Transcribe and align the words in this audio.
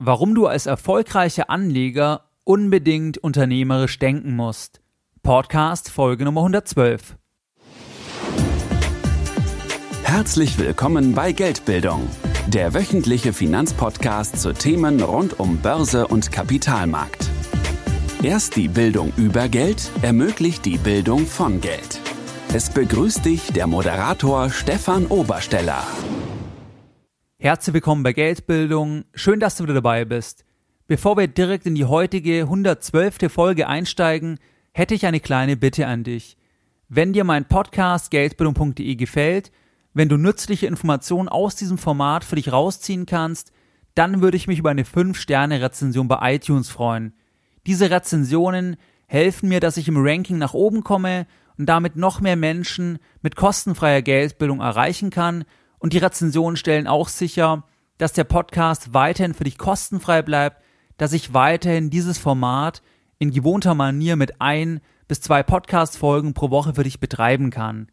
Warum 0.00 0.36
du 0.36 0.46
als 0.46 0.66
erfolgreicher 0.66 1.50
Anleger 1.50 2.30
unbedingt 2.44 3.18
unternehmerisch 3.18 3.98
denken 3.98 4.36
musst. 4.36 4.80
Podcast 5.24 5.90
Folge 5.90 6.24
Nummer 6.24 6.42
112. 6.42 7.16
Herzlich 10.04 10.56
willkommen 10.56 11.14
bei 11.14 11.32
Geldbildung, 11.32 12.08
der 12.46 12.74
wöchentliche 12.74 13.32
Finanzpodcast 13.32 14.40
zu 14.40 14.52
Themen 14.52 15.02
rund 15.02 15.40
um 15.40 15.58
Börse 15.58 16.06
und 16.06 16.30
Kapitalmarkt. 16.30 17.28
Erst 18.22 18.54
die 18.54 18.68
Bildung 18.68 19.12
über 19.16 19.48
Geld 19.48 19.90
ermöglicht 20.02 20.64
die 20.64 20.78
Bildung 20.78 21.26
von 21.26 21.60
Geld. 21.60 22.00
Es 22.54 22.70
begrüßt 22.70 23.24
dich 23.24 23.52
der 23.52 23.66
Moderator 23.66 24.48
Stefan 24.50 25.06
Obersteller. 25.06 25.82
Herzlich 27.40 27.72
willkommen 27.72 28.02
bei 28.02 28.12
Geldbildung. 28.12 29.04
Schön, 29.14 29.38
dass 29.38 29.54
du 29.54 29.62
wieder 29.62 29.74
dabei 29.74 30.04
bist. 30.04 30.44
Bevor 30.88 31.16
wir 31.16 31.28
direkt 31.28 31.66
in 31.66 31.76
die 31.76 31.84
heutige 31.84 32.40
112. 32.40 33.32
Folge 33.32 33.68
einsteigen, 33.68 34.40
hätte 34.72 34.96
ich 34.96 35.06
eine 35.06 35.20
kleine 35.20 35.56
Bitte 35.56 35.86
an 35.86 36.02
dich. 36.02 36.36
Wenn 36.88 37.12
dir 37.12 37.22
mein 37.22 37.44
Podcast 37.44 38.10
geldbildung.de 38.10 38.92
gefällt, 38.96 39.52
wenn 39.94 40.08
du 40.08 40.16
nützliche 40.16 40.66
Informationen 40.66 41.28
aus 41.28 41.54
diesem 41.54 41.78
Format 41.78 42.24
für 42.24 42.34
dich 42.34 42.50
rausziehen 42.50 43.06
kannst, 43.06 43.52
dann 43.94 44.20
würde 44.20 44.36
ich 44.36 44.48
mich 44.48 44.58
über 44.58 44.70
eine 44.70 44.82
5-Sterne-Rezension 44.82 46.08
bei 46.08 46.34
iTunes 46.34 46.68
freuen. 46.68 47.12
Diese 47.68 47.88
Rezensionen 47.88 48.76
helfen 49.06 49.48
mir, 49.48 49.60
dass 49.60 49.76
ich 49.76 49.86
im 49.86 49.96
Ranking 49.96 50.38
nach 50.38 50.54
oben 50.54 50.82
komme 50.82 51.28
und 51.56 51.66
damit 51.66 51.94
noch 51.94 52.20
mehr 52.20 52.34
Menschen 52.34 52.98
mit 53.22 53.36
kostenfreier 53.36 54.02
Geldbildung 54.02 54.58
erreichen 54.58 55.10
kann 55.10 55.44
und 55.78 55.92
die 55.92 55.98
Rezensionen 55.98 56.56
stellen 56.56 56.86
auch 56.86 57.08
sicher, 57.08 57.64
dass 57.98 58.12
der 58.12 58.24
Podcast 58.24 58.94
weiterhin 58.94 59.34
für 59.34 59.44
dich 59.44 59.58
kostenfrei 59.58 60.22
bleibt, 60.22 60.62
dass 60.96 61.12
ich 61.12 61.34
weiterhin 61.34 61.90
dieses 61.90 62.18
Format 62.18 62.82
in 63.18 63.30
gewohnter 63.30 63.74
Manier 63.74 64.16
mit 64.16 64.40
ein 64.40 64.80
bis 65.08 65.20
zwei 65.20 65.42
Podcast-Folgen 65.42 66.34
pro 66.34 66.50
Woche 66.50 66.74
für 66.74 66.84
dich 66.84 67.00
betreiben 67.00 67.50
kann. 67.50 67.88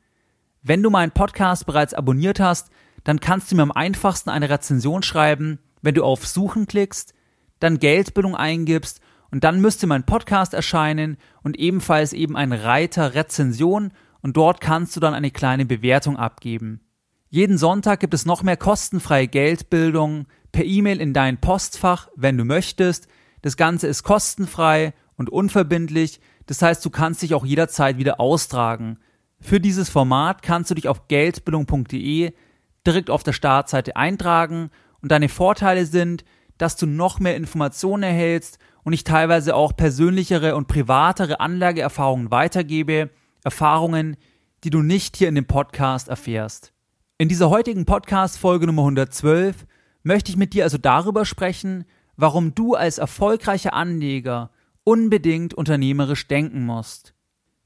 Wenn 0.61 0.83
du 0.83 0.89
meinen 0.89 1.11
Podcast 1.11 1.66
bereits 1.66 1.94
abonniert 1.94 2.39
hast, 2.39 2.69
dann 3.03 3.19
kannst 3.19 3.52
du 3.52 3.55
mir 3.55 3.61
am 3.61 3.72
einfachsten 3.72 4.30
eine 4.30 4.49
Rezension 4.49 5.03
schreiben, 5.03 5.59
wenn 5.81 5.95
du 5.95 6.03
auf 6.03 6.25
Suchen 6.25 6.67
klickst, 6.67 7.14
dann 7.59 7.80
Geldbildung 7.80 8.36
eingibst 8.36 8.99
und 9.31 9.44
dann 9.44 9.61
müsste 9.61 9.88
mein 9.88 10.05
Podcast 10.05 10.53
erscheinen 10.53 11.17
und 11.44 11.58
ebenfalls 11.58 12.14
eben 12.14 12.36
ein 12.36 12.52
Reiter 12.52 13.14
Rezension 13.14 13.92
und 14.22 14.38
dort 14.38 14.59
kannst 14.59 14.95
du 14.95 14.99
dann 14.99 15.14
eine 15.14 15.31
kleine 15.31 15.66
Bewertung 15.66 16.17
abgeben. 16.17 16.81
Jeden 17.30 17.58
Sonntag 17.58 18.00
gibt 18.00 18.14
es 18.14 18.26
noch 18.26 18.44
mehr 18.44 18.58
kostenfreie 18.58 19.28
Geldbildung 19.28 20.28
per 20.52 20.64
E-Mail 20.64 21.02
in 21.02 21.14
dein 21.14 21.42
Postfach, 21.42 22.08
wenn 22.16 22.38
du 22.38 22.45
möchtest. 22.45 23.08
Das 23.42 23.58
Ganze 23.58 23.88
ist 23.88 24.04
kostenfrei 24.04 24.94
und 25.17 25.30
unverbindlich. 25.30 26.22
Das 26.45 26.62
heißt, 26.62 26.86
du 26.86 26.90
kannst 26.90 27.22
dich 27.22 27.34
auch 27.34 27.45
jederzeit 27.45 27.98
wieder 27.98 28.20
austragen. 28.20 29.00
Für 29.42 29.59
dieses 29.59 29.90
Format 29.90 30.42
kannst 30.42 30.72
du 30.72 30.76
dich 30.76 30.88
auf 30.88 31.08
geldbildung.de 31.08 32.34
direkt 32.86 33.09
auf 33.09 33.23
der 33.23 33.34
Startseite 33.34 33.95
eintragen 33.95 34.70
und 35.02 35.12
deine 35.12 35.30
Vorteile 35.30 35.86
sind, 35.86 36.23
dass 36.58 36.78
du 36.78 36.86
noch 36.86 37.20
mehr 37.20 37.36
Informationen 37.36 38.04
erhältst 38.04 38.60
und 38.84 38.94
ich 38.94 39.04
teilweise 39.04 39.56
auch 39.56 39.76
persönlichere 39.76 40.56
und 40.56 40.67
privatere 40.67 41.39
Anlageerfahrungen 41.39 42.32
weitergebe, 42.32 43.10
Erfahrungen, 43.44 44.16
die 44.64 44.70
du 44.70 44.82
nicht 44.82 45.17
hier 45.17 45.28
in 45.28 45.36
dem 45.36 45.45
Podcast 45.45 46.08
erfährst. 46.08 46.75
In 47.17 47.30
dieser 47.30 47.49
heutigen 47.49 47.85
Podcast-Folge 47.85 48.66
Nummer 48.66 48.81
112 48.81 49.66
möchte 50.03 50.31
ich 50.31 50.35
mit 50.35 50.53
dir 50.53 50.66
also 50.66 50.77
darüber 50.77 51.23
sprechen, 51.23 51.85
warum 52.17 52.53
du 52.55 52.73
als 52.73 52.97
erfolgreicher 52.97 53.73
Anleger 53.73 54.52
unbedingt 54.83 55.53
unternehmerisch 55.53 56.27
denken 56.27 56.66
musst. 56.66 57.13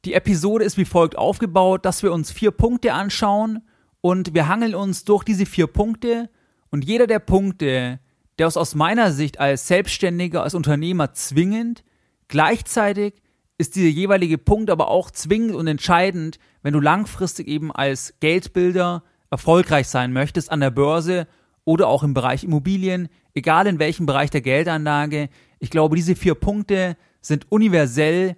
Die 0.05 0.13
Episode 0.13 0.65
ist 0.65 0.77
wie 0.77 0.85
folgt 0.85 1.17
aufgebaut, 1.17 1.83
dass 1.83 2.03
wir 2.03 2.13
uns 2.13 2.29
vier 2.29 2.51
Punkte 2.51 2.93
anschauen 2.93 3.63
und 4.01 4.35
wir 4.35 4.47
hangeln 4.47 4.75
uns 4.75 5.03
durch 5.03 5.23
diese 5.23 5.47
vier 5.47 5.65
Punkte 5.65 6.29
und 6.69 6.85
jeder 6.85 7.07
der 7.07 7.17
Punkte, 7.17 7.99
der 8.37 8.47
ist 8.47 8.55
aus 8.55 8.75
meiner 8.75 9.11
Sicht 9.11 9.39
als 9.39 9.67
Selbstständiger, 9.67 10.43
als 10.43 10.53
Unternehmer 10.53 11.13
zwingend, 11.13 11.83
gleichzeitig 12.27 13.15
ist 13.57 13.75
dieser 13.75 13.89
jeweilige 13.89 14.37
Punkt 14.37 14.69
aber 14.69 14.89
auch 14.89 15.09
zwingend 15.09 15.55
und 15.55 15.65
entscheidend, 15.65 16.37
wenn 16.61 16.73
du 16.73 16.79
langfristig 16.79 17.47
eben 17.47 17.71
als 17.71 18.13
Geldbilder 18.19 19.01
erfolgreich 19.31 19.87
sein 19.87 20.13
möchtest 20.13 20.51
an 20.51 20.59
der 20.59 20.71
Börse 20.71 21.27
oder 21.65 21.87
auch 21.87 22.03
im 22.03 22.13
Bereich 22.13 22.43
Immobilien, 22.43 23.09
egal 23.33 23.67
in 23.67 23.79
welchem 23.79 24.05
Bereich 24.05 24.29
der 24.29 24.41
Geldanlage, 24.41 25.29
ich 25.59 25.69
glaube, 25.69 25.95
diese 25.95 26.15
vier 26.15 26.35
Punkte 26.35 26.97
sind 27.21 27.51
universell 27.51 28.37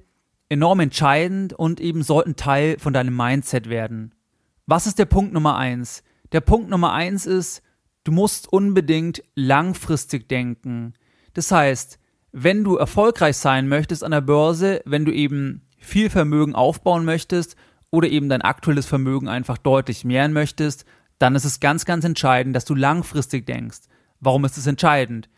enorm 0.50 0.82
entscheidend 0.82 1.54
und 1.54 1.80
eben 1.80 2.04
sollten 2.04 2.36
Teil 2.36 2.78
von 2.80 2.94
deinem 2.94 3.16
Mindset 3.16 3.70
werden. 3.70 4.14
Was 4.66 4.88
ist 4.88 5.00
der 5.00 5.06
Punkt 5.06 5.34
Nummer 5.34 5.56
eins? 5.58 6.04
Der 6.32 6.42
Punkt 6.42 6.70
Nummer 6.70 6.94
eins 6.94 7.26
ist, 7.26 7.62
du 8.04 8.12
musst 8.12 8.52
unbedingt 8.52 9.24
langfristig 9.36 10.28
denken. 10.28 10.94
Das 11.34 11.52
heißt, 11.52 12.00
wenn 12.32 12.64
du 12.64 12.76
erfolgreich 12.78 13.38
sein 13.38 13.68
möchtest 13.68 14.04
an 14.04 14.12
der 14.12 14.22
Börse, 14.22 14.82
wenn 14.86 15.06
du 15.06 15.14
eben 15.14 15.68
viel 15.78 16.10
Vermögen 16.10 16.56
aufbauen 16.56 17.06
möchtest 17.06 17.56
oder 17.92 18.10
eben 18.10 18.30
dein 18.30 18.42
aktuelles 18.42 18.88
Vermögen 18.88 19.28
einfach 19.28 19.58
deutlich 19.58 20.04
mehren 20.04 20.34
möchtest, 20.34 20.86
dann 21.20 21.36
ist 21.36 21.46
es 21.46 21.60
ganz, 21.60 21.86
ganz 21.86 22.04
entscheidend, 22.04 22.56
dass 22.56 22.66
du 22.66 22.74
langfristig 22.74 23.46
denkst. 23.46 23.82
Warum 24.20 24.44
ist 24.46 24.58
es 24.58 24.66
entscheidend? 24.66 25.30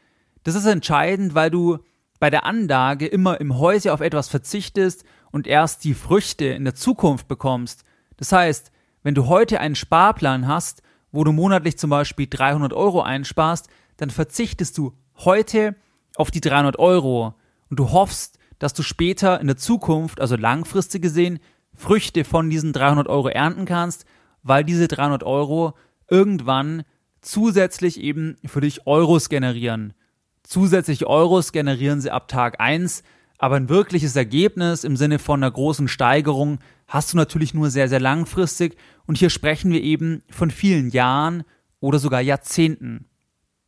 Das 0.44 0.56
ist 0.56 0.66
entscheidend, 0.66 1.36
weil 1.36 1.52
du 1.52 1.80
bei 2.20 2.30
der 2.30 2.46
Anlage 2.46 3.06
immer 3.06 3.42
im 3.42 3.58
Häuser 3.58 3.94
auf 3.94 4.00
etwas 4.00 4.30
verzichtest 4.30 5.04
und 5.32 5.48
erst 5.48 5.84
die 5.84 5.94
Früchte 5.94 6.46
in 6.46 6.64
der 6.64 6.76
Zukunft 6.76 7.28
bekommst. 7.28 7.84
Das 8.18 8.32
heißt, 8.32 8.72
wenn 9.02 9.16
du 9.16 9.28
heute 9.28 9.60
einen 9.60 9.76
Sparplan 9.76 10.48
hast, 10.48 10.84
wo 11.12 11.24
du 11.24 11.32
monatlich 11.32 11.78
zum 11.78 11.90
Beispiel 11.90 12.28
300 12.30 12.72
Euro 12.72 13.02
einsparst, 13.02 13.68
dann 13.98 14.10
verzichtest 14.10 14.78
du 14.78 14.94
heute 15.18 15.76
auf 16.16 16.32
die 16.32 16.42
300 16.42 16.80
Euro 16.80 17.36
und 17.70 17.80
du 17.80 17.92
hoffst, 17.92 18.40
dass 18.60 18.74
du 18.74 18.84
später 18.84 19.42
in 19.42 19.48
der 19.48 19.58
Zukunft, 19.58 20.22
also 20.22 20.36
langfristig 20.36 21.02
gesehen, 21.02 21.40
Früchte 21.76 22.24
von 22.24 22.50
diesen 22.50 22.74
300 22.74 23.08
Euro 23.08 23.28
ernten 23.28 23.66
kannst, 23.66 24.06
weil 24.44 24.64
diese 24.64 24.88
300 24.88 25.24
Euro 25.24 25.74
irgendwann 26.10 26.84
zusätzlich 27.22 28.00
eben 28.00 28.36
für 28.46 28.62
dich 28.62 28.86
Euros 28.86 29.30
generieren. 29.30 29.94
Zusätzlich 30.44 31.06
Euros 31.06 31.52
generieren 31.52 32.02
sie 32.02 32.12
ab 32.12 32.28
Tag 32.28 32.60
1, 32.60 33.04
aber 33.38 33.56
ein 33.56 33.70
wirkliches 33.70 34.16
Ergebnis 34.16 34.84
im 34.84 34.96
Sinne 34.96 35.20
von 35.20 35.42
einer 35.42 35.52
großen 35.52 35.88
Steigerung 35.88 36.60
hast 36.88 37.14
du 37.14 37.18
natürlich 37.18 37.54
nur 37.54 37.70
sehr, 37.70 37.90
sehr 37.90 38.00
langfristig 38.00 38.78
und 39.06 39.18
hier 39.18 39.30
sprechen 39.30 39.72
wir 39.72 39.82
eben 39.82 40.24
von 40.30 40.52
vielen 40.52 40.90
Jahren 40.90 41.44
oder 41.80 42.00
sogar 42.00 42.22
Jahrzehnten. 42.22 43.06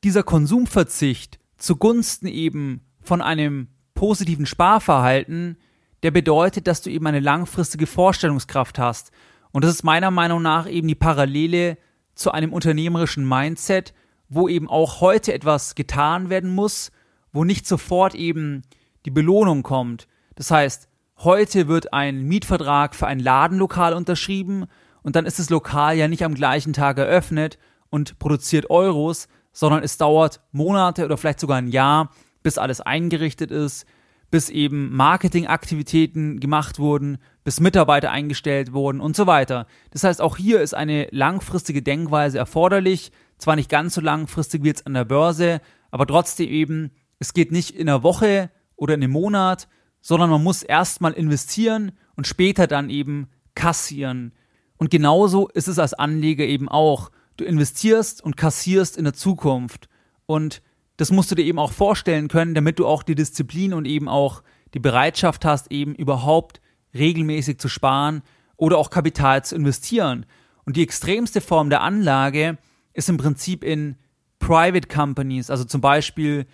Dieser 0.03 0.23
Konsumverzicht 0.23 1.39
zugunsten 1.57 2.27
eben 2.27 2.81
von 3.01 3.21
einem 3.21 3.69
positiven 3.93 4.45
Sparverhalten 4.45 5.57
der 6.05 6.11
bedeutet, 6.11 6.67
dass 6.67 6.83
du 6.83 6.91
eben 6.91 7.07
eine 7.07 7.19
langfristige 7.19 7.87
Vorstellungskraft 7.87 8.77
hast. 8.77 9.11
Und 9.51 9.63
das 9.63 9.73
ist 9.73 9.83
meiner 9.83 10.11
Meinung 10.11 10.39
nach 10.39 10.69
eben 10.69 10.87
die 10.87 10.93
Parallele 10.93 11.79
zu 12.13 12.29
einem 12.29 12.53
unternehmerischen 12.53 13.27
Mindset, 13.27 13.95
wo 14.29 14.47
eben 14.47 14.69
auch 14.69 15.01
heute 15.01 15.33
etwas 15.33 15.73
getan 15.73 16.29
werden 16.29 16.53
muss, 16.53 16.91
wo 17.33 17.43
nicht 17.43 17.65
sofort 17.65 18.13
eben 18.13 18.61
die 19.07 19.09
Belohnung 19.09 19.63
kommt. 19.63 20.07
Das 20.35 20.51
heißt, 20.51 20.89
heute 21.23 21.67
wird 21.67 21.91
ein 21.91 22.21
Mietvertrag 22.21 22.93
für 22.93 23.07
ein 23.07 23.17
Ladenlokal 23.17 23.95
unterschrieben 23.95 24.67
und 25.01 25.15
dann 25.15 25.25
ist 25.25 25.39
das 25.39 25.49
Lokal 25.49 25.97
ja 25.97 26.07
nicht 26.07 26.23
am 26.23 26.35
gleichen 26.35 26.73
Tag 26.73 26.99
eröffnet 26.99 27.57
und 27.89 28.19
produziert 28.19 28.69
Euros, 28.69 29.27
sondern 29.53 29.81
es 29.81 29.97
dauert 29.97 30.39
Monate 30.51 31.03
oder 31.03 31.17
vielleicht 31.17 31.39
sogar 31.39 31.57
ein 31.57 31.67
Jahr, 31.67 32.11
bis 32.43 32.59
alles 32.59 32.79
eingerichtet 32.79 33.49
ist, 33.49 33.87
bis 34.31 34.49
eben 34.49 34.95
Marketingaktivitäten 34.95 36.39
gemacht 36.39 36.79
wurden, 36.79 37.17
bis 37.43 37.59
Mitarbeiter 37.59 38.11
eingestellt 38.11 38.73
wurden 38.73 38.99
und 38.99 39.15
so 39.15 39.27
weiter. 39.27 39.67
Das 39.91 40.03
heißt, 40.03 40.21
auch 40.21 40.37
hier 40.37 40.61
ist 40.61 40.73
eine 40.73 41.07
langfristige 41.11 41.81
Denkweise 41.81 42.37
erforderlich. 42.37 43.11
Zwar 43.37 43.55
nicht 43.55 43.69
ganz 43.69 43.95
so 43.95 44.01
langfristig 44.01 44.63
wie 44.63 44.67
jetzt 44.67 44.87
an 44.87 44.93
der 44.93 45.05
Börse, 45.05 45.61
aber 45.91 46.07
trotzdem 46.07 46.49
eben, 46.49 46.91
es 47.19 47.33
geht 47.33 47.51
nicht 47.51 47.71
in 47.71 47.87
einer 47.87 48.03
Woche 48.03 48.49
oder 48.75 48.93
in 48.93 49.03
einem 49.03 49.11
Monat, 49.11 49.67
sondern 50.01 50.29
man 50.29 50.43
muss 50.43 50.63
erstmal 50.63 51.13
investieren 51.13 51.91
und 52.15 52.27
später 52.27 52.67
dann 52.67 52.89
eben 52.89 53.27
kassieren. 53.55 54.33
Und 54.77 54.89
genauso 54.89 55.47
ist 55.49 55.67
es 55.67 55.79
als 55.79 55.93
Anleger 55.93 56.45
eben 56.45 56.69
auch. 56.69 57.11
Du 57.37 57.43
investierst 57.43 58.23
und 58.23 58.37
kassierst 58.37 58.97
in 58.97 59.03
der 59.03 59.13
Zukunft. 59.13 59.89
Und 60.25 60.61
das 60.97 61.11
musst 61.11 61.31
du 61.31 61.35
dir 61.35 61.45
eben 61.45 61.59
auch 61.59 61.71
vorstellen 61.71 62.27
können, 62.27 62.53
damit 62.53 62.79
du 62.79 62.87
auch 62.87 63.03
die 63.03 63.15
Disziplin 63.15 63.73
und 63.73 63.85
eben 63.85 64.07
auch 64.07 64.43
die 64.73 64.79
Bereitschaft 64.79 65.45
hast, 65.45 65.71
eben 65.71 65.95
überhaupt 65.95 66.61
regelmäßig 66.93 67.59
zu 67.59 67.67
sparen 67.67 68.21
oder 68.57 68.77
auch 68.77 68.89
Kapital 68.89 69.43
zu 69.43 69.55
investieren. 69.55 70.25
Und 70.65 70.77
die 70.77 70.83
extremste 70.83 71.41
Form 71.41 71.69
der 71.69 71.81
Anlage 71.81 72.57
ist 72.93 73.09
im 73.09 73.17
Prinzip 73.17 73.63
in 73.63 73.97
Private 74.39 74.87
Companies, 74.87 75.49
also 75.49 75.63
zum 75.63 75.81
Beispiel 75.81 76.45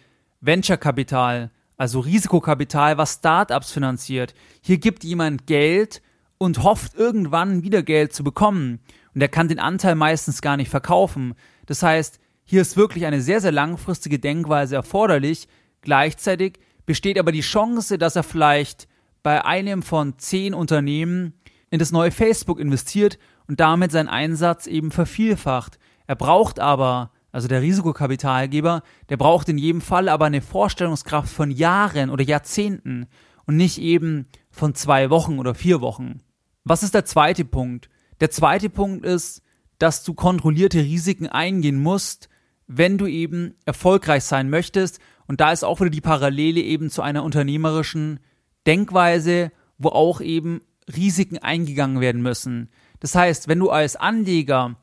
Venture-Kapital, 0.42 1.52
also 1.78 2.00
Risikokapital, 2.00 2.98
was 2.98 3.16
Startups 3.16 3.72
finanziert. 3.72 4.34
Hier 4.62 4.78
gibt 4.78 5.04
jemand 5.04 5.48
Geld 5.48 6.02
und 6.38 6.64
hofft 6.64 6.96
irgendwann 6.96 7.64
wieder 7.64 7.84
Geld 7.84 8.14
zu 8.14 8.24
bekommen. 8.24 8.80
Und 9.14 9.22
er 9.22 9.28
kann 9.28 9.48
den 9.48 9.60
Anteil 9.60 9.96
meistens 9.96 10.42
gar 10.42 10.58
nicht 10.58 10.70
verkaufen. 10.70 11.34
Das 11.66 11.84
heißt, 11.84 12.20
hier 12.52 12.62
ist 12.62 12.76
wirklich 12.76 13.06
eine 13.06 13.22
sehr, 13.22 13.40
sehr 13.40 13.54
langfristige 13.54 14.20
Denkweise 14.20 14.76
erforderlich. 14.76 15.48
Gleichzeitig 15.80 16.60
besteht 16.86 17.18
aber 17.18 17.32
die 17.32 17.40
Chance, 17.40 17.98
dass 17.98 18.18
er 18.18 18.24
vielleicht 18.24 18.90
bei 19.24 19.46
einem 19.46 19.82
von 19.82 20.20
zehn 20.20 20.54
Unternehmen 20.54 21.32
in 21.70 21.80
das 21.80 21.94
neue 21.94 22.12
Facebook 22.12 22.60
investiert 22.60 23.20
und 23.48 23.62
damit 23.62 23.94
seinen 23.94 24.10
Einsatz 24.10 24.68
eben 24.68 24.92
vervielfacht. 24.92 25.80
Er 26.08 26.18
braucht 26.18 26.60
aber, 26.60 27.14
also 27.32 27.48
der 27.48 27.62
Risikokapitalgeber, 27.62 28.84
der 29.08 29.16
braucht 29.16 29.48
in 29.48 29.58
jedem 29.58 29.80
Fall 29.80 30.10
aber 30.10 30.26
eine 30.26 30.42
Vorstellungskraft 30.42 31.34
von 31.34 31.52
Jahren 31.52 32.10
oder 32.10 32.26
Jahrzehnten 32.26 33.08
und 33.46 33.56
nicht 33.56 33.78
eben 33.78 34.28
von 34.50 34.76
zwei 34.76 35.10
Wochen 35.10 35.40
oder 35.40 35.56
vier 35.56 35.80
Wochen. 35.80 36.20
Was 36.66 36.84
ist 36.84 36.96
der 36.96 37.06
zweite 37.06 37.46
Punkt? 37.46 37.90
Der 38.20 38.30
zweite 38.30 38.70
Punkt 38.70 39.06
ist, 39.06 39.42
dass 39.78 40.04
du 40.04 40.14
kontrollierte 40.14 40.80
Risiken 40.80 41.28
eingehen 41.28 41.82
musst, 41.82 42.28
wenn 42.74 42.98
du 42.98 43.06
eben 43.06 43.56
erfolgreich 43.66 44.24
sein 44.24 44.50
möchtest. 44.50 45.00
Und 45.28 45.42
da 45.42 45.52
ist 45.52 45.64
auch 45.64 45.82
wieder 45.82 45.90
die 45.90 46.02
Parallele 46.02 46.62
eben 46.62 46.90
zu 46.90 47.02
einer 47.02 47.24
unternehmerischen 47.24 48.20
Denkweise, 48.66 49.52
wo 49.78 49.90
auch 49.90 50.22
eben 50.22 50.62
Risiken 50.96 51.38
eingegangen 51.38 52.00
werden 52.00 52.22
müssen. 52.22 52.70
Das 53.02 53.14
heißt, 53.16 53.48
wenn 53.48 53.60
du 53.60 53.70
als 53.70 53.96
Anleger 53.96 54.78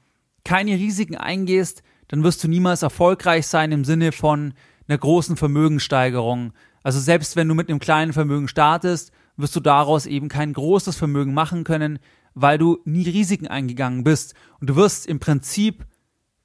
keine 0.44 0.73
Risiken 0.73 1.17
eingehst, 1.17 1.82
dann 2.08 2.25
wirst 2.25 2.44
du 2.44 2.49
niemals 2.49 2.82
erfolgreich 2.82 3.46
sein 3.46 3.73
im 3.73 3.85
Sinne 3.85 4.12
von 4.12 4.55
einer 4.87 4.99
großen 4.99 5.37
Vermögenssteigerung. 5.37 6.52
Also 6.82 7.00
selbst 7.00 7.37
wenn 7.37 7.49
du 7.49 7.55
mit 7.55 7.69
einem 7.69 7.79
kleinen 7.79 8.12
Vermögen 8.12 8.49
startest, 8.49 9.12
wirst 9.37 9.56
du 9.56 9.61
daraus 9.61 10.06
eben 10.06 10.29
kein 10.29 10.52
großes 10.52 10.96
Vermögen 10.96 11.32
machen 11.32 11.64
können, 11.64 11.99
weil 12.34 12.58
du 12.58 12.79
nie 12.84 13.08
Risiken 13.08 13.46
eingegangen 13.46 14.05
bist. 14.05 14.34
Und 14.61 14.70
du 14.70 14.76
wirst 14.76 15.06
im 15.06 15.20
Prinzip 15.20 15.87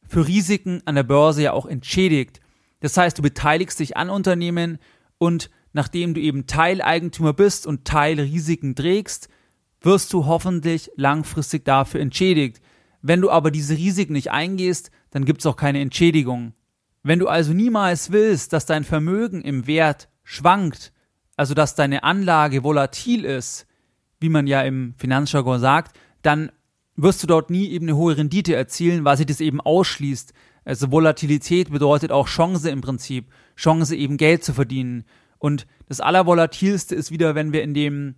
für 0.07 0.27
Risiken 0.27 0.81
an 0.85 0.95
der 0.95 1.03
Börse 1.03 1.44
ja 1.44 1.53
auch 1.53 1.65
entschädigt. 1.65 2.39
Das 2.79 2.97
heißt, 2.97 3.17
du 3.17 3.21
beteiligst 3.21 3.79
dich 3.79 3.97
an 3.97 4.09
Unternehmen 4.09 4.77
und 5.17 5.50
nachdem 5.71 6.13
du 6.13 6.21
eben 6.21 6.47
Teileigentümer 6.47 7.33
bist 7.33 7.65
und 7.65 7.85
Teilrisiken 7.85 8.75
trägst, 8.75 9.29
wirst 9.81 10.13
du 10.13 10.25
hoffentlich 10.25 10.91
langfristig 10.95 11.65
dafür 11.65 12.00
entschädigt. 12.01 12.61
Wenn 13.01 13.21
du 13.21 13.29
aber 13.29 13.51
diese 13.51 13.75
Risiken 13.75 14.13
nicht 14.13 14.31
eingehst, 14.31 14.91
dann 15.11 15.25
gibt 15.25 15.41
es 15.41 15.45
auch 15.45 15.57
keine 15.57 15.81
Entschädigung. 15.81 16.53
Wenn 17.03 17.19
du 17.19 17.27
also 17.27 17.53
niemals 17.53 18.11
willst, 18.11 18.53
dass 18.53 18.65
dein 18.65 18.85
Vermögen 18.85 19.41
im 19.41 19.67
Wert 19.67 20.09
schwankt, 20.23 20.94
also 21.35 21.53
dass 21.53 21.75
deine 21.75 22.03
Anlage 22.03 22.63
volatil 22.63 23.25
ist, 23.25 23.67
wie 24.19 24.29
man 24.29 24.47
ja 24.47 24.61
im 24.61 24.94
Finanzjargon 24.97 25.59
sagt, 25.59 25.97
dann 26.21 26.51
wirst 26.95 27.24
du 27.24 27.28
dort 27.28 27.50
nie 27.50 27.69
eben 27.69 27.86
eine 27.86 27.98
hohe 27.98 28.18
Rendite 28.18 28.56
erzielen, 28.56 29.06
weil 29.06 29.18
sich 29.18 29.25
das 29.25 29.42
eben 29.42 29.62
ausschließt. 29.62 30.34
Also 30.66 30.92
Volatilität 30.92 31.72
bedeutet 31.72 32.12
auch 32.12 32.28
Chance 32.28 32.69
im 32.69 32.81
Prinzip, 32.81 33.30
Chance 33.56 33.95
eben 33.95 34.18
Geld 34.18 34.44
zu 34.44 34.54
verdienen. 34.54 35.06
Und 35.40 35.68
das 35.88 36.00
Allervolatilste 36.00 36.95
ist 36.95 37.12
wieder, 37.12 37.36
wenn 37.36 37.51
wir 37.51 37.63
in 37.63 37.74
dem 37.74 38.16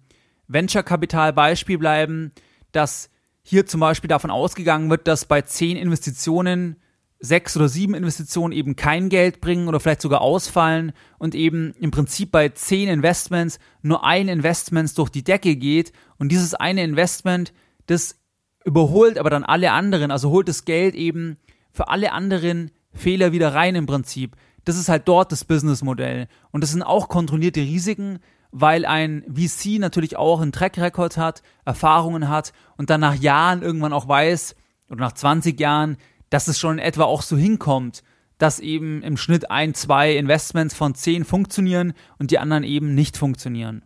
Venture-Kapital-Beispiel 0.47 1.77
bleiben, 1.77 2.31
dass 2.71 3.09
hier 3.41 3.65
zum 3.65 3.79
Beispiel 3.79 4.07
davon 4.07 4.29
ausgegangen 4.29 4.89
wird, 4.89 5.07
dass 5.07 5.25
bei 5.25 5.41
zehn 5.41 5.77
Investitionen 5.77 6.77
sechs 7.19 7.55
oder 7.55 7.69
sieben 7.69 7.93
Investitionen 7.93 8.53
eben 8.53 8.75
kein 8.75 9.09
Geld 9.09 9.41
bringen 9.41 9.67
oder 9.67 9.79
vielleicht 9.79 10.01
sogar 10.01 10.21
ausfallen 10.21 10.91
und 11.17 11.33
eben 11.33 11.73
im 11.79 11.91
Prinzip 11.91 12.31
bei 12.31 12.49
zehn 12.49 12.89
Investments 12.89 13.59
nur 13.81 14.05
ein 14.05 14.27
Investment 14.27 14.95
durch 14.97 15.09
die 15.09 15.23
Decke 15.23 15.55
geht 15.55 15.93
und 16.17 16.31
dieses 16.31 16.53
eine 16.53 16.83
Investment, 16.83 17.53
das 17.87 18.19
überholt 18.65 19.17
aber 19.17 19.29
dann 19.29 19.43
alle 19.45 19.71
anderen, 19.71 20.11
also 20.11 20.31
holt 20.31 20.49
das 20.49 20.65
Geld 20.65 20.95
eben 20.95 21.37
für 21.71 21.87
alle 21.87 22.11
anderen 22.11 22.71
Fehler 22.91 23.31
wieder 23.31 23.53
rein 23.53 23.75
im 23.75 23.85
Prinzip. 23.85 24.35
Das 24.65 24.77
ist 24.77 24.89
halt 24.89 25.07
dort 25.07 25.31
das 25.31 25.45
Businessmodell 25.45 26.27
und 26.51 26.61
das 26.61 26.71
sind 26.71 26.81
auch 26.81 27.07
kontrollierte 27.07 27.61
Risiken, 27.61 28.19
weil 28.51 28.85
ein 28.85 29.23
VC 29.29 29.79
natürlich 29.79 30.17
auch 30.17 30.41
einen 30.41 30.51
Track 30.51 30.77
Record 30.77 31.17
hat, 31.17 31.43
Erfahrungen 31.65 32.27
hat 32.27 32.53
und 32.77 32.89
dann 32.89 33.01
nach 33.01 33.15
Jahren 33.15 33.61
irgendwann 33.61 33.93
auch 33.93 34.07
weiß 34.07 34.55
oder 34.89 35.01
nach 35.01 35.13
20 35.13 35.59
Jahren, 35.59 35.97
dass 36.29 36.47
es 36.47 36.59
schon 36.59 36.79
in 36.79 36.83
etwa 36.83 37.03
auch 37.03 37.21
so 37.21 37.37
hinkommt, 37.37 38.01
dass 38.37 38.59
eben 38.59 39.03
im 39.03 39.17
Schnitt 39.17 39.51
ein, 39.51 39.73
zwei 39.75 40.15
Investments 40.15 40.73
von 40.73 40.95
zehn 40.95 41.23
funktionieren 41.23 41.93
und 42.17 42.31
die 42.31 42.39
anderen 42.39 42.63
eben 42.63 42.95
nicht 42.95 43.17
funktionieren. 43.17 43.85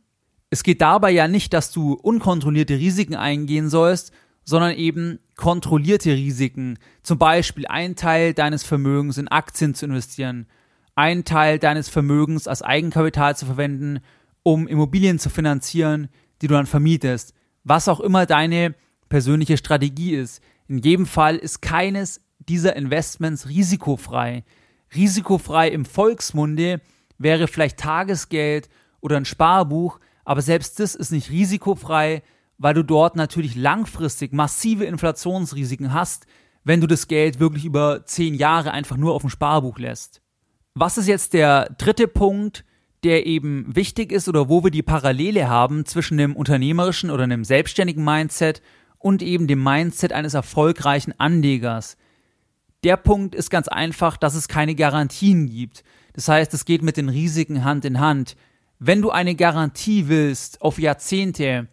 Es 0.49 0.63
geht 0.63 0.81
dabei 0.81 1.11
ja 1.11 1.27
nicht, 1.27 1.53
dass 1.53 1.71
du 1.71 1.93
unkontrollierte 1.93 2.75
Risiken 2.75 3.15
eingehen 3.15 3.69
sollst, 3.69 4.11
sondern 4.49 4.73
eben 4.73 5.19
kontrollierte 5.35 6.11
Risiken. 6.11 6.79
Zum 7.03 7.19
Beispiel 7.19 7.67
ein 7.67 7.95
Teil 7.95 8.33
deines 8.33 8.63
Vermögens 8.63 9.19
in 9.19 9.27
Aktien 9.27 9.75
zu 9.75 9.85
investieren, 9.85 10.47
ein 10.95 11.23
Teil 11.23 11.59
deines 11.59 11.87
Vermögens 11.87 12.47
als 12.47 12.63
Eigenkapital 12.63 13.37
zu 13.37 13.45
verwenden 13.45 13.99
um 14.41 14.67
Immobilien 14.67 15.19
zu 15.19 15.29
finanzieren, 15.29 16.09
die 16.41 16.47
du 16.47 16.55
dann 16.55 16.65
vermietest. 16.65 17.33
Was 17.63 17.87
auch 17.87 17.99
immer 17.99 18.25
deine 18.25 18.73
persönliche 19.09 19.57
Strategie 19.57 20.15
ist. 20.15 20.41
In 20.67 20.79
jedem 20.79 21.05
Fall 21.05 21.35
ist 21.35 21.61
keines 21.61 22.21
dieser 22.39 22.75
Investments 22.75 23.47
risikofrei. 23.47 24.43
Risikofrei 24.95 25.69
im 25.69 25.85
Volksmunde 25.85 26.81
wäre 27.19 27.47
vielleicht 27.47 27.77
Tagesgeld 27.77 28.69
oder 29.01 29.17
ein 29.17 29.25
Sparbuch, 29.25 29.99
aber 30.25 30.41
selbst 30.41 30.79
das 30.79 30.95
ist 30.95 31.11
nicht 31.11 31.29
risikofrei, 31.29 32.23
weil 32.59 32.75
du 32.75 32.83
dort 32.83 33.15
natürlich 33.15 33.55
langfristig 33.55 34.33
massive 34.33 34.85
Inflationsrisiken 34.85 35.93
hast, 35.93 36.27
wenn 36.63 36.81
du 36.81 36.87
das 36.87 37.07
Geld 37.07 37.39
wirklich 37.39 37.65
über 37.65 38.05
zehn 38.05 38.35
Jahre 38.35 38.71
einfach 38.71 38.97
nur 38.97 39.15
auf 39.15 39.21
dem 39.21 39.29
Sparbuch 39.29 39.79
lässt. 39.79 40.21
Was 40.75 40.97
ist 40.97 41.07
jetzt 41.07 41.33
der 41.33 41.69
dritte 41.77 42.07
Punkt, 42.07 42.65
der 43.03 43.25
eben 43.25 43.75
wichtig 43.75 44.11
ist 44.11 44.27
oder 44.27 44.49
wo 44.49 44.63
wir 44.63 44.71
die 44.71 44.83
Parallele 44.83 45.49
haben 45.49 45.85
zwischen 45.85 46.17
dem 46.17 46.35
unternehmerischen 46.35 47.09
oder 47.09 47.23
einem 47.23 47.45
selbstständigen 47.45 48.03
Mindset 48.03 48.61
und 48.97 49.21
eben 49.21 49.47
dem 49.47 49.63
Mindset 49.63 50.11
eines 50.11 50.33
erfolgreichen 50.33 51.13
Anlegers. 51.17 51.97
Der 52.83 52.97
Punkt 52.97 53.35
ist 53.35 53.49
ganz 53.49 53.69
einfach, 53.69 54.17
dass 54.17 54.35
es 54.35 54.49
keine 54.49 54.75
Garantien 54.75 55.47
gibt. 55.47 55.83
Das 56.13 56.27
heißt, 56.27 56.53
es 56.53 56.65
geht 56.65 56.81
mit 56.81 56.97
den 56.97 57.07
Risiken 57.07 57.63
Hand 57.63 57.85
in 57.85 58.01
Hand. 58.01 58.35
Wenn 58.79 59.01
du 59.01 59.11
eine 59.11 59.35
Garantie 59.35 60.09
willst 60.09 60.61
auf 60.61 60.79
Jahrzehnte, 60.79 61.67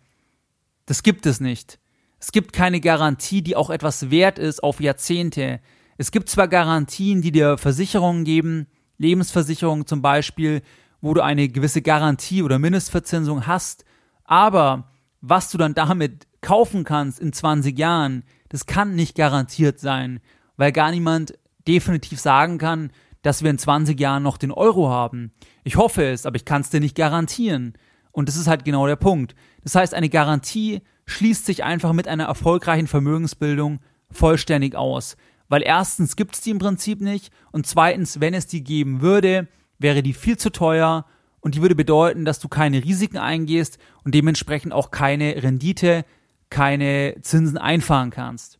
das 0.86 1.02
gibt 1.02 1.26
es 1.26 1.40
nicht. 1.40 1.78
Es 2.18 2.32
gibt 2.32 2.52
keine 2.52 2.80
Garantie, 2.80 3.42
die 3.42 3.56
auch 3.56 3.70
etwas 3.70 4.10
wert 4.10 4.38
ist 4.38 4.62
auf 4.62 4.80
Jahrzehnte. 4.80 5.60
Es 5.98 6.10
gibt 6.10 6.28
zwar 6.28 6.48
Garantien, 6.48 7.22
die 7.22 7.32
dir 7.32 7.58
Versicherungen 7.58 8.24
geben, 8.24 8.66
Lebensversicherungen 8.98 9.86
zum 9.86 10.02
Beispiel, 10.02 10.62
wo 11.00 11.14
du 11.14 11.22
eine 11.22 11.48
gewisse 11.48 11.82
Garantie 11.82 12.42
oder 12.42 12.58
Mindestverzinsung 12.58 13.46
hast, 13.46 13.84
aber 14.24 14.90
was 15.20 15.50
du 15.50 15.58
dann 15.58 15.74
damit 15.74 16.26
kaufen 16.40 16.84
kannst 16.84 17.20
in 17.20 17.32
20 17.32 17.78
Jahren, 17.78 18.24
das 18.48 18.66
kann 18.66 18.94
nicht 18.94 19.14
garantiert 19.14 19.78
sein, 19.78 20.20
weil 20.56 20.72
gar 20.72 20.90
niemand 20.90 21.38
definitiv 21.66 22.20
sagen 22.20 22.58
kann, 22.58 22.90
dass 23.22 23.42
wir 23.42 23.50
in 23.50 23.58
20 23.58 23.98
Jahren 23.98 24.22
noch 24.22 24.38
den 24.38 24.52
Euro 24.52 24.88
haben. 24.88 25.32
Ich 25.64 25.76
hoffe 25.76 26.04
es, 26.04 26.26
aber 26.26 26.36
ich 26.36 26.44
kann 26.44 26.62
es 26.62 26.70
dir 26.70 26.80
nicht 26.80 26.94
garantieren. 26.94 27.74
Und 28.16 28.30
das 28.30 28.36
ist 28.36 28.46
halt 28.46 28.64
genau 28.64 28.86
der 28.86 28.96
Punkt. 28.96 29.34
Das 29.62 29.74
heißt, 29.74 29.92
eine 29.92 30.08
Garantie 30.08 30.80
schließt 31.04 31.44
sich 31.44 31.64
einfach 31.64 31.92
mit 31.92 32.08
einer 32.08 32.24
erfolgreichen 32.24 32.86
Vermögensbildung 32.86 33.80
vollständig 34.10 34.74
aus. 34.74 35.18
Weil 35.50 35.60
erstens 35.62 36.16
gibt 36.16 36.34
es 36.34 36.40
die 36.40 36.48
im 36.48 36.58
Prinzip 36.58 37.02
nicht 37.02 37.30
und 37.52 37.66
zweitens, 37.66 38.18
wenn 38.18 38.32
es 38.32 38.46
die 38.46 38.64
geben 38.64 39.02
würde, 39.02 39.48
wäre 39.78 40.02
die 40.02 40.14
viel 40.14 40.38
zu 40.38 40.50
teuer 40.50 41.04
und 41.40 41.56
die 41.56 41.60
würde 41.60 41.74
bedeuten, 41.74 42.24
dass 42.24 42.38
du 42.38 42.48
keine 42.48 42.82
Risiken 42.82 43.18
eingehst 43.18 43.76
und 44.02 44.14
dementsprechend 44.14 44.72
auch 44.72 44.90
keine 44.90 45.42
Rendite, 45.42 46.06
keine 46.48 47.16
Zinsen 47.20 47.58
einfahren 47.58 48.08
kannst. 48.08 48.58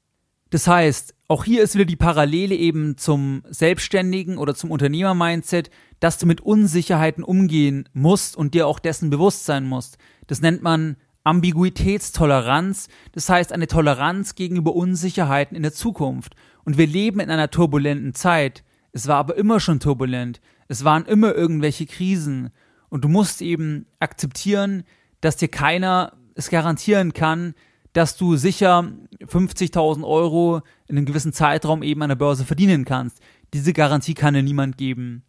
Das 0.50 0.68
heißt, 0.68 1.14
auch 1.28 1.44
hier 1.44 1.62
ist 1.62 1.74
wieder 1.74 1.84
die 1.84 1.96
Parallele 1.96 2.54
eben 2.54 2.96
zum 2.96 3.42
Selbstständigen 3.48 4.38
oder 4.38 4.54
zum 4.54 4.70
Unternehmer-Mindset, 4.70 5.70
dass 5.98 6.18
du 6.18 6.26
mit 6.26 6.40
Unsicherheiten 6.40 7.24
umgehen 7.24 7.88
musst 7.92 8.36
und 8.36 8.54
dir 8.54 8.66
auch 8.66 8.78
dessen 8.78 9.10
bewusst 9.10 9.44
sein 9.44 9.66
musst. 9.66 9.98
Das 10.28 10.40
nennt 10.40 10.62
man 10.62 10.96
Ambiguitätstoleranz, 11.24 12.88
das 13.10 13.28
heißt 13.28 13.52
eine 13.52 13.66
Toleranz 13.66 14.36
gegenüber 14.36 14.76
Unsicherheiten 14.76 15.56
in 15.56 15.64
der 15.64 15.72
Zukunft. 15.72 16.36
Und 16.64 16.78
wir 16.78 16.86
leben 16.86 17.18
in 17.18 17.30
einer 17.30 17.50
turbulenten 17.50 18.14
Zeit. 18.14 18.62
Es 18.92 19.08
war 19.08 19.16
aber 19.16 19.36
immer 19.36 19.58
schon 19.58 19.80
turbulent. 19.80 20.40
Es 20.68 20.84
waren 20.84 21.04
immer 21.06 21.34
irgendwelche 21.34 21.86
Krisen. 21.86 22.50
Und 22.88 23.02
du 23.02 23.08
musst 23.08 23.42
eben 23.42 23.86
akzeptieren, 23.98 24.84
dass 25.20 25.36
dir 25.36 25.48
keiner 25.48 26.12
es 26.36 26.50
garantieren 26.50 27.12
kann, 27.12 27.54
dass 27.96 28.14
du 28.14 28.36
sicher 28.36 28.92
50.000 29.22 30.06
Euro 30.06 30.60
in 30.86 30.98
einem 30.98 31.06
gewissen 31.06 31.32
Zeitraum 31.32 31.82
eben 31.82 32.02
an 32.02 32.10
der 32.10 32.16
Börse 32.16 32.44
verdienen 32.44 32.84
kannst. 32.84 33.20
Diese 33.54 33.72
Garantie 33.72 34.12
kann 34.12 34.34
dir 34.34 34.42
niemand 34.42 34.76
geben. 34.76 35.22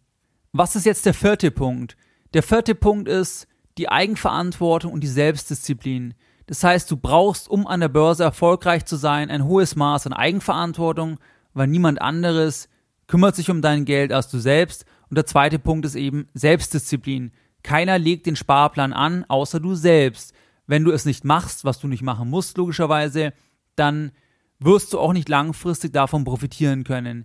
Was 0.52 0.76
ist 0.76 0.84
jetzt 0.84 1.06
der 1.06 1.14
vierte 1.14 1.50
Punkt? 1.50 1.96
Der 2.34 2.42
vierte 2.42 2.74
Punkt 2.74 3.08
ist 3.08 3.48
die 3.78 3.88
Eigenverantwortung 3.88 4.92
und 4.92 5.00
die 5.00 5.06
Selbstdisziplin. 5.06 6.12
Das 6.46 6.62
heißt, 6.62 6.90
du 6.90 6.98
brauchst, 6.98 7.48
um 7.48 7.66
an 7.66 7.80
der 7.80 7.88
Börse 7.88 8.24
erfolgreich 8.24 8.84
zu 8.84 8.96
sein, 8.96 9.30
ein 9.30 9.46
hohes 9.46 9.74
Maß 9.74 10.06
an 10.06 10.12
Eigenverantwortung, 10.12 11.18
weil 11.54 11.68
niemand 11.68 12.02
anderes 12.02 12.68
kümmert 13.06 13.34
sich 13.34 13.48
um 13.48 13.62
dein 13.62 13.86
Geld 13.86 14.12
als 14.12 14.28
du 14.28 14.38
selbst. 14.38 14.84
Und 15.08 15.16
der 15.16 15.24
zweite 15.24 15.58
Punkt 15.58 15.86
ist 15.86 15.94
eben 15.94 16.28
Selbstdisziplin. 16.34 17.32
Keiner 17.62 17.98
legt 17.98 18.26
den 18.26 18.36
Sparplan 18.36 18.92
an, 18.92 19.24
außer 19.26 19.58
du 19.58 19.74
selbst. 19.74 20.34
Wenn 20.68 20.84
du 20.84 20.92
es 20.92 21.06
nicht 21.06 21.24
machst, 21.24 21.64
was 21.64 21.80
du 21.80 21.88
nicht 21.88 22.02
machen 22.02 22.30
musst, 22.30 22.58
logischerweise, 22.58 23.32
dann 23.74 24.12
wirst 24.60 24.92
du 24.92 25.00
auch 25.00 25.14
nicht 25.14 25.28
langfristig 25.28 25.92
davon 25.92 26.24
profitieren 26.24 26.84
können. 26.84 27.24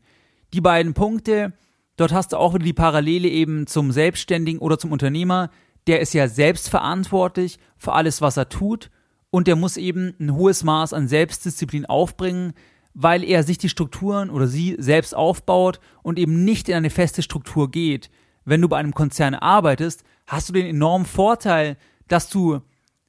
Die 0.53 0.61
beiden 0.61 0.93
Punkte, 0.93 1.53
dort 1.97 2.13
hast 2.13 2.31
du 2.31 2.37
auch 2.37 2.53
wieder 2.53 2.63
die 2.63 2.73
Parallele 2.73 3.27
eben 3.27 3.67
zum 3.67 3.91
Selbstständigen 3.91 4.61
oder 4.61 4.79
zum 4.79 4.93
Unternehmer. 4.93 5.49
Der 5.87 5.99
ist 5.99 6.13
ja 6.13 6.29
selbstverantwortlich 6.29 7.59
für 7.77 7.91
alles, 7.91 8.21
was 8.21 8.37
er 8.37 8.47
tut 8.47 8.89
und 9.29 9.47
der 9.47 9.57
muss 9.57 9.75
eben 9.75 10.15
ein 10.21 10.35
hohes 10.35 10.63
Maß 10.63 10.93
an 10.93 11.09
Selbstdisziplin 11.09 11.85
aufbringen, 11.85 12.53
weil 12.93 13.25
er 13.25 13.43
sich 13.43 13.57
die 13.57 13.67
Strukturen 13.67 14.29
oder 14.29 14.47
sie 14.47 14.77
selbst 14.79 15.13
aufbaut 15.13 15.81
und 16.01 16.17
eben 16.17 16.45
nicht 16.45 16.69
in 16.69 16.75
eine 16.75 16.91
feste 16.91 17.21
Struktur 17.21 17.69
geht. 17.69 18.09
Wenn 18.45 18.61
du 18.61 18.69
bei 18.69 18.77
einem 18.77 18.93
Konzern 18.93 19.33
arbeitest, 19.35 20.03
hast 20.27 20.47
du 20.47 20.53
den 20.53 20.67
enormen 20.67 21.05
Vorteil, 21.05 21.75
dass 22.07 22.29
du 22.29 22.61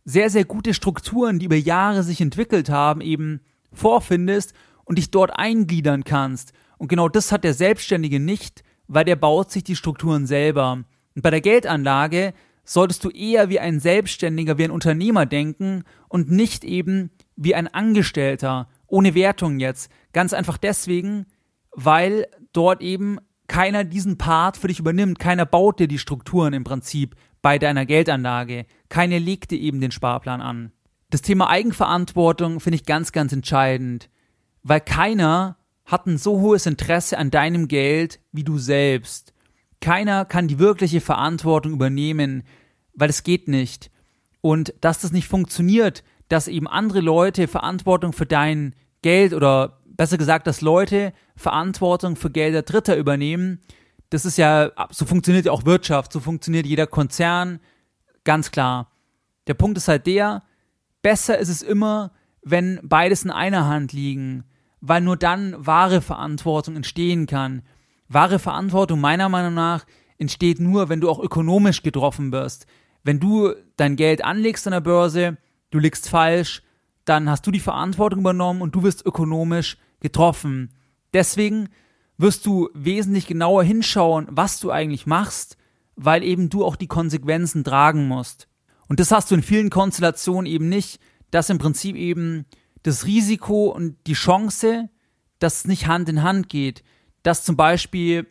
sehr, 0.04 0.30
sehr 0.30 0.44
gute 0.44 0.75
Strukturen, 0.75 1.38
die 1.38 1.46
über 1.46 1.56
Jahre 1.56 2.02
sich 2.02 2.20
entwickelt 2.20 2.68
haben, 2.68 3.00
eben 3.00 3.40
vorfindest 3.73 4.54
und 4.84 4.99
dich 4.99 5.11
dort 5.11 5.38
eingliedern 5.38 6.04
kannst. 6.04 6.52
Und 6.78 6.88
genau 6.88 7.08
das 7.08 7.32
hat 7.32 7.44
der 7.44 7.54
Selbstständige 7.54 8.20
nicht, 8.20 8.62
weil 8.87 9.04
der 9.04 9.16
baut 9.16 9.50
sich 9.50 9.64
die 9.64 9.76
Strukturen 9.76 10.26
selber. 10.26 10.84
Und 11.14 11.23
bei 11.23 11.30
der 11.30 11.40
Geldanlage 11.40 12.34
solltest 12.64 13.04
du 13.04 13.11
eher 13.11 13.49
wie 13.49 13.61
ein 13.61 13.80
Selbstständiger, 13.80 14.58
wie 14.58 14.64
ein 14.64 14.70
Unternehmer 14.70 15.26
denken 15.26 15.84
und 16.08 16.30
nicht 16.30 16.64
eben 16.64 17.11
wie 17.37 17.54
ein 17.54 17.68
Angestellter, 17.68 18.68
ohne 18.87 19.14
Wertung 19.14 19.58
jetzt. 19.61 19.90
Ganz 20.12 20.32
einfach 20.32 20.58
deswegen, 20.58 21.26
weil 21.73 22.26
dort 22.52 22.80
eben 22.80 23.18
keiner 23.46 23.84
diesen 23.84 24.16
Part 24.16 24.56
für 24.56 24.68
dich 24.68 24.78
übernimmt, 24.78 25.18
keiner 25.18 25.44
baut 25.44 25.78
dir 25.78 25.88
die 25.88 25.99
Strukturen 25.99 26.54
im 26.54 26.64
Prinzip 26.64 27.14
bei 27.42 27.58
deiner 27.58 27.84
Geldanlage, 27.84 28.64
keiner 28.94 29.18
legt 29.18 29.50
dir 29.50 29.58
eben 29.58 29.80
den 29.80 29.90
Sparplan 29.90 30.40
an. 30.40 30.70
Das 31.10 31.20
Thema 31.20 31.50
Eigenverantwortung 31.50 32.60
finde 32.60 32.76
ich 32.76 32.86
ganz, 32.86 33.10
ganz 33.10 33.32
entscheidend, 33.32 34.08
weil 34.62 34.80
keiner 34.80 35.56
hat 35.84 36.06
ein 36.06 36.16
so 36.16 36.38
hohes 36.40 36.64
Interesse 36.66 37.18
an 37.18 37.32
deinem 37.32 37.66
Geld 37.66 38.20
wie 38.30 38.44
du 38.44 38.56
selbst. 38.56 39.34
Keiner 39.80 40.24
kann 40.24 40.46
die 40.46 40.60
wirkliche 40.60 41.00
Verantwortung 41.00 41.72
übernehmen, 41.72 42.44
weil 42.94 43.10
es 43.10 43.24
geht 43.24 43.48
nicht. 43.48 43.90
Und 44.40 44.72
dass 44.80 45.00
das 45.00 45.10
nicht 45.10 45.26
funktioniert, 45.26 46.04
dass 46.28 46.46
eben 46.46 46.68
andere 46.68 47.00
Leute 47.00 47.48
Verantwortung 47.48 48.12
für 48.12 48.26
dein 48.26 48.76
Geld 49.02 49.34
oder 49.34 49.80
besser 49.86 50.18
gesagt, 50.18 50.46
dass 50.46 50.60
Leute 50.60 51.12
Verantwortung 51.34 52.14
für 52.14 52.30
Gelder 52.30 52.62
Dritter 52.62 52.96
übernehmen, 52.96 53.58
das 54.10 54.24
ist 54.24 54.38
ja, 54.38 54.70
so 54.90 55.04
funktioniert 55.04 55.46
ja 55.46 55.50
auch 55.50 55.64
Wirtschaft, 55.64 56.12
so 56.12 56.20
funktioniert 56.20 56.64
jeder 56.64 56.86
Konzern, 56.86 57.58
ganz 58.25 58.50
klar. 58.50 58.90
Der 59.47 59.54
Punkt 59.54 59.76
ist 59.76 59.88
halt 59.88 60.07
der, 60.07 60.43
besser 61.02 61.38
ist 61.38 61.49
es 61.49 61.62
immer, 61.62 62.12
wenn 62.43 62.81
beides 62.83 63.25
in 63.25 63.31
einer 63.31 63.66
Hand 63.66 63.93
liegen, 63.93 64.45
weil 64.81 65.00
nur 65.00 65.16
dann 65.16 65.54
wahre 65.59 66.00
Verantwortung 66.00 66.76
entstehen 66.76 67.26
kann. 67.26 67.62
Wahre 68.09 68.38
Verantwortung 68.38 69.00
meiner 69.00 69.28
Meinung 69.28 69.54
nach 69.54 69.87
entsteht 70.19 70.61
nur, 70.61 70.88
wenn 70.88 71.00
du 71.00 71.11
auch 71.11 71.19
ökonomisch 71.19 71.83
getroffen 71.83 72.33
wirst. 72.33 72.66
Wenn 73.02 73.21
du 73.21 73.54
dein 73.76 73.97
Geld 73.97 74.25
anlegst 74.25 74.66
an 74.66 74.73
der 74.73 74.81
Börse, 74.81 75.37
du 75.71 75.78
liegst 75.78 76.09
falsch, 76.09 76.62
dann 77.04 77.28
hast 77.28 77.47
du 77.47 77.50
die 77.50 77.61
Verantwortung 77.61 78.21
übernommen 78.21 78.62
und 78.62 78.75
du 78.75 78.83
wirst 78.83 79.04
ökonomisch 79.04 79.76
getroffen. 80.00 80.71
Deswegen 81.12 81.69
wirst 82.16 82.47
du 82.47 82.71
wesentlich 82.75 83.26
genauer 83.26 83.64
hinschauen, 83.64 84.26
was 84.31 84.61
du 84.61 84.71
eigentlich 84.71 85.07
machst, 85.07 85.57
weil 85.96 86.22
eben 86.22 86.50
du 86.50 86.64
auch 86.64 86.76
die 86.76 86.86
Konsequenzen 86.86 87.64
tragen 87.64 88.08
musst. 88.08 88.48
Und 88.88 89.00
das 89.00 89.10
hast 89.10 89.30
du 89.30 89.34
in 89.34 89.42
vielen 89.42 89.70
Konstellationen 89.70 90.46
eben 90.46 90.68
nicht, 90.68 91.00
dass 91.30 91.50
im 91.50 91.58
Prinzip 91.58 91.96
eben 91.96 92.46
das 92.82 93.06
Risiko 93.06 93.66
und 93.66 93.96
die 94.06 94.12
Chance, 94.12 94.90
dass 95.38 95.58
es 95.58 95.66
nicht 95.66 95.86
Hand 95.86 96.08
in 96.08 96.22
Hand 96.22 96.48
geht, 96.48 96.82
dass 97.22 97.44
zum 97.44 97.56
Beispiel 97.56 98.26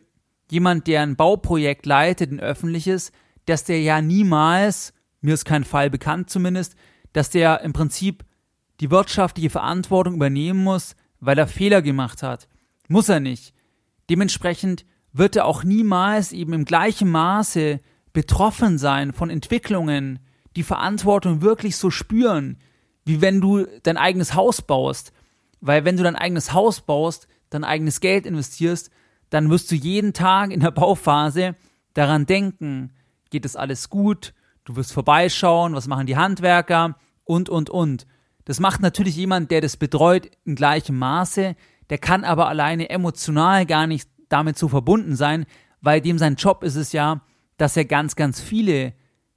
jemand, 0.50 0.86
der 0.86 1.02
ein 1.02 1.16
Bauprojekt 1.16 1.86
leitet, 1.86 2.30
ein 2.30 2.40
öffentliches, 2.40 3.12
dass 3.46 3.64
der 3.64 3.82
ja 3.82 4.00
niemals, 4.00 4.92
mir 5.20 5.34
ist 5.34 5.44
kein 5.44 5.64
Fall 5.64 5.90
bekannt 5.90 6.30
zumindest, 6.30 6.76
dass 7.12 7.30
der 7.30 7.60
im 7.62 7.72
Prinzip 7.72 8.24
die 8.80 8.90
wirtschaftliche 8.90 9.50
Verantwortung 9.50 10.14
übernehmen 10.14 10.62
muss, 10.62 10.96
weil 11.20 11.38
er 11.38 11.46
Fehler 11.46 11.82
gemacht 11.82 12.22
hat. 12.22 12.48
Muss 12.88 13.08
er 13.08 13.20
nicht. 13.20 13.54
Dementsprechend 14.10 14.84
wird 15.14 15.36
er 15.36 15.46
auch 15.46 15.64
niemals 15.64 16.32
eben 16.32 16.52
im 16.52 16.64
gleichen 16.66 17.08
Maße 17.08 17.80
betroffen 18.12 18.78
sein 18.78 19.12
von 19.12 19.30
Entwicklungen, 19.30 20.18
die 20.56 20.64
Verantwortung 20.64 21.40
wirklich 21.40 21.76
so 21.76 21.90
spüren, 21.90 22.58
wie 23.04 23.20
wenn 23.20 23.40
du 23.40 23.64
dein 23.84 23.96
eigenes 23.96 24.34
Haus 24.34 24.60
baust. 24.60 25.12
Weil 25.60 25.84
wenn 25.84 25.96
du 25.96 26.02
dein 26.02 26.16
eigenes 26.16 26.52
Haus 26.52 26.80
baust, 26.80 27.28
dein 27.48 27.64
eigenes 27.64 28.00
Geld 28.00 28.26
investierst, 28.26 28.90
dann 29.30 29.50
wirst 29.50 29.70
du 29.70 29.76
jeden 29.76 30.12
Tag 30.12 30.50
in 30.50 30.60
der 30.60 30.72
Bauphase 30.72 31.54
daran 31.94 32.26
denken, 32.26 32.92
geht 33.30 33.44
es 33.44 33.56
alles 33.56 33.88
gut, 33.90 34.34
du 34.64 34.76
wirst 34.76 34.92
vorbeischauen, 34.92 35.74
was 35.74 35.86
machen 35.86 36.06
die 36.06 36.16
Handwerker 36.16 36.96
und, 37.24 37.48
und, 37.48 37.70
und. 37.70 38.06
Das 38.44 38.60
macht 38.60 38.82
natürlich 38.82 39.16
jemand, 39.16 39.50
der 39.50 39.60
das 39.60 39.76
betreut, 39.76 40.28
in 40.44 40.56
gleichem 40.56 40.98
Maße, 40.98 41.56
der 41.90 41.98
kann 41.98 42.24
aber 42.24 42.48
alleine 42.48 42.90
emotional 42.90 43.64
gar 43.64 43.86
nicht 43.86 44.08
damit 44.34 44.58
so 44.58 44.68
verbunden 44.68 45.16
sein, 45.16 45.46
weil 45.80 46.00
dem 46.00 46.18
sein 46.18 46.34
Job 46.34 46.62
ist 46.62 46.76
es 46.76 46.92
ja, 46.92 47.22
dass 47.56 47.76
er 47.76 47.84
ganz, 47.84 48.16
ganz 48.16 48.40
viele 48.40 48.92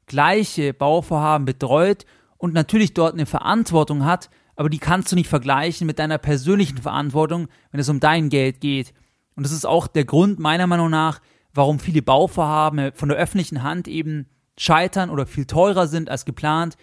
gleiche 0.07 0.73
Bauvorhaben 0.73 1.45
betreut 1.45 2.05
und 2.37 2.53
natürlich 2.53 2.93
dort 2.93 3.13
eine 3.13 3.25
Verantwortung 3.25 4.05
hat, 4.05 4.29
aber 4.55 4.69
die 4.69 4.79
kannst 4.79 5.11
du 5.11 5.15
nicht 5.15 5.29
vergleichen 5.29 5.85
mit 5.85 5.99
deiner 5.99 6.17
persönlichen 6.17 6.79
Verantwortung, 6.79 7.47
wenn 7.71 7.79
es 7.79 7.89
um 7.89 7.99
dein 7.99 8.29
Geld 8.29 8.59
geht. 8.59 8.93
Und 9.35 9.45
das 9.45 9.51
ist 9.51 9.65
auch 9.65 9.87
der 9.87 10.05
Grund 10.05 10.39
meiner 10.39 10.65
Meinung 10.65 10.89
nach, 10.89 11.21
warum 11.53 11.79
viele 11.79 12.01
Bauvorhaben 12.01 12.91
von 12.93 13.09
der 13.09 13.17
öffentlichen 13.17 13.61
Hand 13.61 13.87
eben 13.87 14.27
scheitern 14.57 15.11
oder 15.11 15.27
viel 15.27 15.45
teurer 15.45 15.87
sind 15.87 16.09
als 16.09 16.25
geplant, 16.25 16.75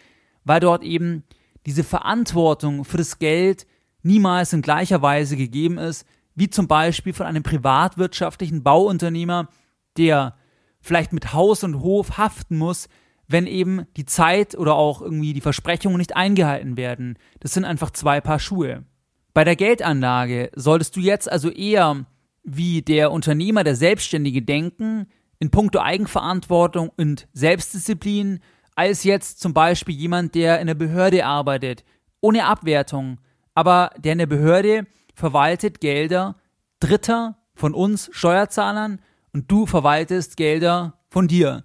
weil 0.44 0.60
dort 0.60 0.84
eben 0.84 1.24
diese 1.66 1.82
Verantwortung 1.82 2.84
für 2.84 2.98
das 2.98 3.18
Geld 3.18 3.66
niemals 4.02 4.52
in 4.52 4.62
gleicher 4.62 5.02
Weise 5.02 5.36
gegeben 5.36 5.78
ist, 5.78 6.06
wie 6.34 6.50
zum 6.50 6.68
Beispiel 6.68 7.12
von 7.12 7.26
einem 7.26 7.42
privatwirtschaftlichen 7.42 8.62
Bauunternehmer, 8.62 9.48
der 9.96 10.34
vielleicht 10.80 11.12
mit 11.12 11.32
Haus 11.32 11.64
und 11.64 11.80
Hof 11.80 12.18
haften 12.18 12.56
muss, 12.56 12.88
wenn 13.26 13.46
eben 13.46 13.86
die 13.96 14.04
Zeit 14.04 14.56
oder 14.56 14.74
auch 14.74 15.00
irgendwie 15.00 15.32
die 15.32 15.40
Versprechungen 15.40 15.98
nicht 15.98 16.16
eingehalten 16.16 16.76
werden. 16.76 17.18
Das 17.40 17.52
sind 17.54 17.64
einfach 17.64 17.90
zwei 17.90 18.20
Paar 18.20 18.38
Schuhe. 18.38 18.84
Bei 19.32 19.44
der 19.44 19.56
Geldanlage 19.56 20.50
solltest 20.54 20.96
du 20.96 21.00
jetzt 21.00 21.30
also 21.30 21.50
eher 21.50 22.06
wie 22.42 22.82
der 22.82 23.10
Unternehmer, 23.10 23.64
der 23.64 23.74
Selbstständige 23.74 24.42
denken, 24.42 25.06
in 25.38 25.50
puncto 25.50 25.80
Eigenverantwortung 25.80 26.90
und 26.96 27.26
Selbstdisziplin, 27.32 28.40
als 28.76 29.04
jetzt 29.04 29.40
zum 29.40 29.54
Beispiel 29.54 29.94
jemand, 29.94 30.34
der 30.34 30.60
in 30.60 30.66
der 30.66 30.74
Behörde 30.74 31.24
arbeitet, 31.24 31.84
ohne 32.20 32.44
Abwertung, 32.44 33.18
aber 33.54 33.90
der 33.98 34.12
in 34.12 34.18
der 34.18 34.26
Behörde 34.26 34.86
verwaltet 35.14 35.80
Gelder 35.80 36.36
Dritter 36.84 37.38
von 37.54 37.72
uns 37.72 38.10
Steuerzahlern 38.12 39.00
und 39.32 39.50
du 39.50 39.64
verwaltest 39.64 40.36
Gelder 40.36 40.98
von 41.08 41.28
dir. 41.28 41.64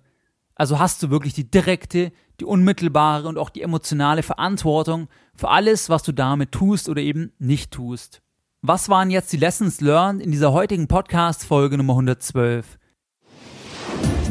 Also 0.55 0.79
hast 0.79 1.03
du 1.03 1.09
wirklich 1.09 1.33
die 1.33 1.49
direkte, 1.49 2.11
die 2.39 2.45
unmittelbare 2.45 3.27
und 3.27 3.37
auch 3.37 3.49
die 3.49 3.61
emotionale 3.61 4.23
Verantwortung 4.23 5.09
für 5.35 5.49
alles, 5.49 5.89
was 5.89 6.03
du 6.03 6.11
damit 6.11 6.51
tust 6.51 6.87
oder 6.87 7.01
eben 7.01 7.33
nicht 7.37 7.71
tust. 7.71 8.21
Was 8.61 8.87
waren 8.87 9.09
jetzt 9.09 9.33
die 9.33 9.37
Lessons 9.37 9.81
learned 9.81 10.21
in 10.21 10.31
dieser 10.31 10.53
heutigen 10.53 10.87
Podcast-Folge 10.87 11.77
Nummer 11.77 11.93
112? 11.93 12.77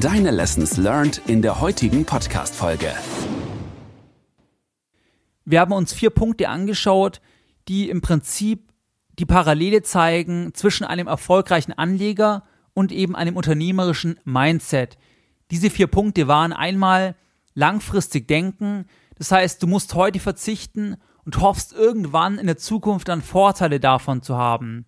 Deine 0.00 0.30
Lessons 0.30 0.76
learned 0.76 1.20
in 1.26 1.42
der 1.42 1.60
heutigen 1.60 2.04
Podcast-Folge. 2.04 2.92
Wir 5.44 5.60
haben 5.60 5.72
uns 5.72 5.92
vier 5.92 6.10
Punkte 6.10 6.48
angeschaut, 6.48 7.20
die 7.68 7.90
im 7.90 8.00
Prinzip 8.00 8.67
die 9.18 9.26
Parallele 9.26 9.82
zeigen 9.82 10.52
zwischen 10.54 10.84
einem 10.84 11.06
erfolgreichen 11.08 11.72
Anleger 11.72 12.44
und 12.75 12.92
eben 12.92 13.16
einem 13.16 13.37
unternehmerischen 13.37 14.20
Mindset. 14.25 14.96
Diese 15.50 15.70
vier 15.70 15.88
Punkte 15.88 16.28
waren 16.28 16.52
einmal 16.52 17.16
langfristig 17.54 18.28
denken, 18.28 18.87
das 19.16 19.32
heißt, 19.32 19.62
du 19.62 19.66
musst 19.66 19.94
heute 19.94 20.20
verzichten 20.20 20.96
und 21.25 21.40
hoffst 21.40 21.72
irgendwann 21.72 22.38
in 22.38 22.46
der 22.46 22.56
Zukunft 22.56 23.08
dann 23.08 23.20
Vorteile 23.20 23.80
davon 23.80 24.22
zu 24.22 24.37
haben. 24.37 24.87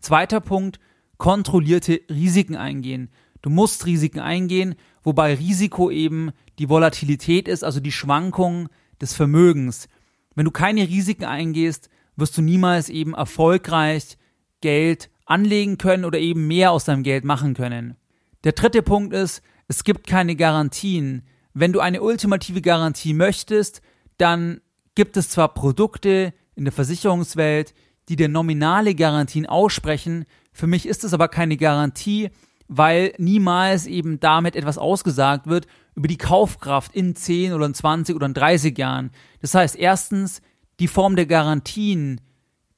Zweiter 0.00 0.40
Punkt, 0.40 0.78
kontrollierte 1.16 2.00
Risiken 2.10 2.56
eingehen. 2.56 3.10
Du 3.40 3.48
musst 3.48 3.86
Risiken 3.86 4.20
eingehen, 4.20 4.74
wobei 5.02 5.34
Risiko 5.34 5.90
eben 5.90 6.32
die 6.58 6.68
Volatilität 6.68 7.48
ist, 7.48 7.64
also 7.64 7.80
die 7.80 7.92
Schwankung 7.92 8.68
des 9.00 9.14
Vermögens. 9.14 9.88
Wenn 10.34 10.44
du 10.44 10.50
keine 10.50 10.86
Risiken 10.86 11.24
eingehst, 11.24 11.88
wirst 12.20 12.36
du 12.36 12.42
niemals 12.42 12.88
eben 12.88 13.14
erfolgreich 13.14 14.16
Geld 14.60 15.10
anlegen 15.24 15.78
können 15.78 16.04
oder 16.04 16.18
eben 16.18 16.46
mehr 16.46 16.72
aus 16.72 16.84
deinem 16.84 17.02
Geld 17.02 17.24
machen 17.24 17.54
können. 17.54 17.96
Der 18.44 18.52
dritte 18.52 18.82
Punkt 18.82 19.12
ist, 19.12 19.42
es 19.68 19.84
gibt 19.84 20.06
keine 20.06 20.36
Garantien. 20.36 21.22
Wenn 21.54 21.72
du 21.72 21.80
eine 21.80 22.02
ultimative 22.02 22.60
Garantie 22.60 23.14
möchtest, 23.14 23.80
dann 24.18 24.60
gibt 24.94 25.16
es 25.16 25.30
zwar 25.30 25.54
Produkte 25.54 26.34
in 26.54 26.64
der 26.64 26.72
Versicherungswelt, 26.72 27.74
die 28.08 28.16
dir 28.16 28.28
nominale 28.28 28.94
Garantien 28.94 29.46
aussprechen, 29.46 30.26
für 30.52 30.66
mich 30.66 30.86
ist 30.86 31.04
es 31.04 31.14
aber 31.14 31.28
keine 31.28 31.56
Garantie, 31.56 32.30
weil 32.68 33.14
niemals 33.18 33.86
eben 33.86 34.20
damit 34.20 34.56
etwas 34.56 34.78
ausgesagt 34.78 35.46
wird 35.46 35.66
über 35.94 36.08
die 36.08 36.18
Kaufkraft 36.18 36.94
in 36.94 37.16
10 37.16 37.52
oder 37.52 37.66
in 37.66 37.74
20 37.74 38.14
oder 38.14 38.26
in 38.26 38.34
30 38.34 38.76
Jahren. 38.78 39.10
Das 39.40 39.54
heißt, 39.54 39.76
erstens, 39.76 40.40
die 40.80 40.88
Form 40.88 41.14
der 41.14 41.26
Garantien, 41.26 42.20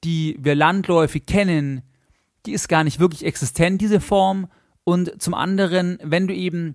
die 0.04 0.36
wir 0.40 0.54
landläufig 0.54 1.24
kennen, 1.24 1.82
die 2.44 2.52
ist 2.52 2.68
gar 2.68 2.84
nicht 2.84 2.98
wirklich 2.98 3.24
existent, 3.24 3.80
diese 3.80 4.00
Form. 4.00 4.48
Und 4.84 5.22
zum 5.22 5.34
anderen, 5.34 5.98
wenn 6.02 6.26
du 6.26 6.34
eben 6.34 6.74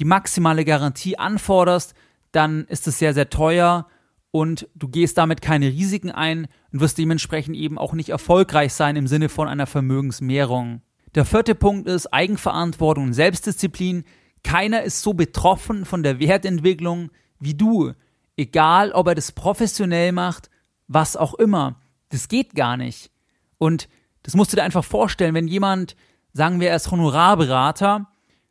die 0.00 0.04
maximale 0.04 0.64
Garantie 0.64 1.16
anforderst, 1.16 1.94
dann 2.32 2.64
ist 2.64 2.88
es 2.88 2.98
sehr, 2.98 3.14
sehr 3.14 3.30
teuer 3.30 3.86
und 4.32 4.68
du 4.74 4.88
gehst 4.88 5.16
damit 5.18 5.40
keine 5.40 5.68
Risiken 5.68 6.10
ein 6.10 6.48
und 6.72 6.80
wirst 6.80 6.98
dementsprechend 6.98 7.54
eben 7.54 7.78
auch 7.78 7.92
nicht 7.92 8.08
erfolgreich 8.08 8.72
sein 8.74 8.96
im 8.96 9.06
Sinne 9.06 9.28
von 9.28 9.46
einer 9.46 9.68
Vermögensmehrung. 9.68 10.82
Der 11.14 11.24
vierte 11.24 11.54
Punkt 11.54 11.86
ist 11.86 12.12
Eigenverantwortung 12.12 13.04
und 13.04 13.12
Selbstdisziplin. 13.12 14.02
Keiner 14.42 14.82
ist 14.82 15.02
so 15.02 15.14
betroffen 15.14 15.84
von 15.84 16.02
der 16.02 16.18
Wertentwicklung 16.18 17.12
wie 17.38 17.54
du. 17.54 17.92
Egal, 18.36 18.90
ob 18.90 19.06
er 19.06 19.14
das 19.14 19.30
professionell 19.30 20.10
macht, 20.10 20.50
was 20.86 21.16
auch 21.16 21.34
immer. 21.34 21.80
Das 22.10 22.28
geht 22.28 22.54
gar 22.54 22.76
nicht. 22.76 23.10
Und 23.58 23.88
das 24.22 24.34
musst 24.34 24.52
du 24.52 24.56
dir 24.56 24.62
einfach 24.62 24.84
vorstellen, 24.84 25.34
wenn 25.34 25.48
jemand, 25.48 25.96
sagen 26.32 26.60
wir, 26.60 26.70
er 26.70 26.76
ist 26.76 26.90
Honorarberater 26.90 28.08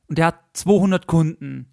und 0.07 0.17
der 0.17 0.27
hat 0.27 0.39
200 0.53 1.07
Kunden, 1.07 1.67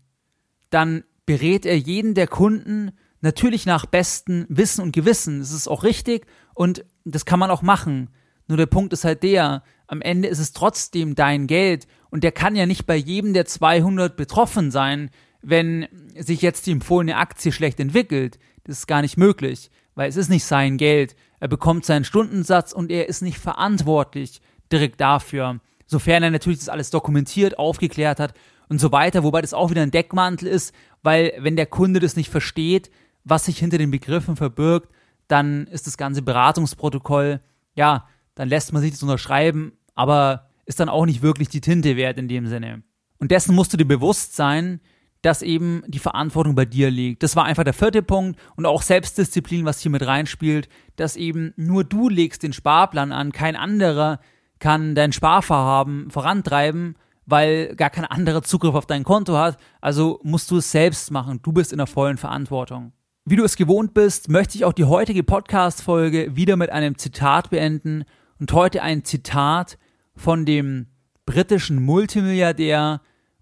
dann 0.71 1.05
berät 1.27 1.67
er 1.67 1.79
jeden 1.79 2.15
der 2.15 2.27
Kunden 2.27 2.93
natürlich 3.21 3.67
nach 3.67 3.87
bestem 3.87 4.47
Wissen 4.49 4.83
und 4.83 4.93
Gewissen. 4.93 5.41
Das 5.41 5.53
ist 5.53 5.69
auch 5.69 5.85
richtig 5.85 6.27
und 6.55 6.85
das 7.05 7.25
kann 7.25 7.39
man 7.39 7.51
auch 7.51 7.63
machen. 7.63 8.11
Nur 8.49 8.57
der 8.57 8.67
Punkt 8.67 8.93
ist 8.93 9.05
halt 9.05 9.23
der, 9.23 9.63
am 9.87 10.01
Ende 10.01 10.29
ist 10.29 10.39
es 10.39 10.53
trotzdem 10.53 11.15
dein 11.15 11.47
Geld 11.47 11.87
und 12.11 12.25
der 12.25 12.33
kann 12.33 12.57
ja 12.57 12.67
nicht 12.67 12.87
bei 12.87 12.97
jedem 12.97 13.33
der 13.33 13.45
200 13.45 14.17
betroffen 14.17 14.71
sein, 14.71 15.11
wenn 15.43 15.87
sich 16.17 16.43
jetzt 16.43 16.67
die 16.67 16.73
empfohlene 16.73 17.17
Aktie 17.17 17.53
schlecht 17.53 17.79
entwickelt. 17.81 18.39
Das 18.65 18.79
ist 18.79 18.87
gar 18.87 19.03
nicht 19.03 19.17
möglich, 19.17 19.71
weil 19.95 20.09
es 20.09 20.17
ist 20.17 20.29
nicht 20.29 20.45
sein 20.45 20.77
Geld. 20.77 21.17
Er 21.41 21.49
bekommt 21.49 21.85
seinen 21.85 22.05
Stundensatz 22.05 22.73
und 22.73 22.91
er 22.91 23.09
ist 23.09 23.23
nicht 23.23 23.39
verantwortlich 23.39 24.41
direkt 24.71 25.01
dafür. 25.01 25.61
Sofern 25.87 26.23
er 26.23 26.31
natürlich 26.31 26.61
das 26.61 26.69
alles 26.69 26.91
dokumentiert, 26.91 27.59
aufgeklärt 27.59 28.21
hat 28.21 28.35
und 28.69 28.81
so 28.81 28.93
weiter, 28.93 29.25
wobei 29.25 29.41
das 29.41 29.55
auch 29.55 29.71
wieder 29.71 29.83
ein 29.83 29.91
Deckmantel 29.91 30.47
ist, 30.47 30.75
weil 31.03 31.33
wenn 31.39 31.57
der 31.57 31.67
Kunde 31.67 31.99
das 31.99 32.17
nicht 32.17 32.31
versteht, 32.31 32.91
was 33.25 33.47
sich 33.47 33.59
hinter 33.59 33.79
den 33.79 33.91
Begriffen 33.91 34.37
verbirgt, 34.37 34.89
dann 35.27 35.67
ist 35.67 35.87
das 35.87 35.97
ganze 35.97 36.23
Beratungsprotokoll, 36.23 37.41
ja, 37.75 38.09
dann 38.35 38.49
lässt 38.49 38.73
man 38.73 38.83
sich 38.83 38.93
das 38.93 39.03
unterschreiben, 39.03 39.73
aber 39.95 40.49
ist 40.67 40.81
dann 40.81 40.89
auch 40.89 41.07
nicht 41.07 41.23
wirklich 41.23 41.49
die 41.49 41.61
Tinte 41.61 41.97
wert 41.97 42.19
in 42.19 42.29
dem 42.29 42.47
Sinne. 42.47 42.83
Und 43.19 43.31
dessen 43.31 43.55
musst 43.55 43.73
du 43.73 43.77
dir 43.77 43.87
bewusst 43.87 44.37
sein, 44.37 44.81
dass 45.23 45.43
eben 45.43 45.83
die 45.87 45.99
Verantwortung 45.99 46.55
bei 46.55 46.65
dir 46.65 46.91
liegt. 46.91 47.23
Das 47.23 47.37
war 47.37 47.45
einfach 47.45 47.65
der 47.65 47.75
vierte 47.75 48.03
Punkt 48.03 48.39
und 48.57 48.67
auch 48.67 48.83
Selbstdisziplin, 48.83 49.65
was 49.65 49.81
hier 49.81 49.91
mit 49.91 50.07
reinspielt, 50.07 50.69
dass 50.97 51.17
eben 51.17 51.53
nur 51.57 51.85
du 51.85 52.09
legst 52.09 52.43
den 52.43 52.53
Sparplan 52.53 53.13
an, 53.13 53.33
kein 53.33 53.57
anderer 53.57 54.21
kann 54.61 54.95
dein 54.95 55.13
Sparvorhaben 55.13 56.11
vorantreiben, 56.11 56.97
weil 57.27 57.75
gar 57.77 57.91
kein 57.91 58.05
anderer 58.05 58.43
Zugriff 58.43 58.75
auf 58.75 58.87
dein 58.87 59.05
Konto 59.05 59.37
hat. 59.37 59.57
Also 59.81 60.21
musst 60.23 60.51
du 60.51 60.59
es 60.59 60.71
selbst 60.71 61.11
machen. 61.11 61.41
Du 61.43 61.53
bist 61.53 61.73
in 61.73 61.79
der 61.79 61.87
vollen 61.87 62.19
Verantwortung. 62.19 62.93
Wie 63.25 63.37
du 63.37 63.45
es 63.45 63.57
gewohnt 63.57 63.95
bist, 63.95 64.29
möchte 64.29 64.57
ich 64.57 64.65
auch 64.65 64.73
die 64.73 64.85
heutige 64.85 65.23
Podcast-Folge 65.23 66.37
wieder 66.37 66.57
mit 66.57 66.71
einem 66.71 66.99
Zitat 66.99 67.51
beenden 67.51 68.05
und 68.39 68.53
heute 68.53 68.83
ein 68.83 69.05
Zitat 69.05 69.79
von 70.15 70.45
dem 70.45 70.87
britischen 71.27 71.83
Multimilliardär 71.83 73.01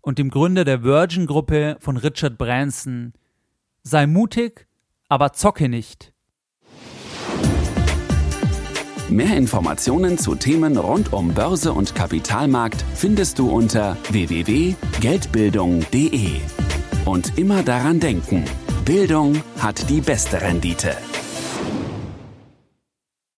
und 0.09 0.19
dem 0.19 0.31
Gründer 0.31 0.65
der 0.65 0.83
Virgin-Gruppe 0.83 1.77
von 1.81 1.99
Richard 1.99 2.39
Branson. 2.39 3.13
Sei 3.83 4.07
mutig, 4.07 4.67
aber 5.11 5.35
zocke 5.35 5.69
nicht. 5.69 6.15
Mehr 9.11 9.37
Informationen 9.37 10.17
zu 10.17 10.35
Themen 10.35 10.79
rund 10.79 11.13
um 11.13 11.35
Börse 11.35 11.75
und 11.75 11.95
Kapitalmarkt 11.95 12.83
findest 12.95 13.39
du 13.39 13.51
unter 13.51 13.99
www.geldbildung.de. 14.11 16.41
Und 17.05 17.37
immer 17.37 17.63
daran 17.63 18.01
denken, 18.01 18.47
Bildung 18.87 19.43
hat 19.59 19.91
die 19.91 20.01
beste 20.01 20.41
Rendite. 20.41 20.97